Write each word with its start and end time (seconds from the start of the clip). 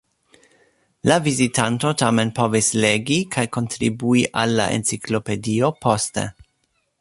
La 1.09 1.17
vizitanto 1.25 1.91
tamen 2.03 2.31
povis 2.39 2.69
legi 2.85 3.19
kaj 3.35 3.43
kontribui 3.59 4.25
al 4.45 4.57
la 4.61 4.67
enciklopedio 4.79 5.71
poste. 5.87 6.27